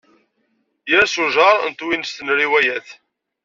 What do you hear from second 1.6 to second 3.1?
n twinest n riwayat.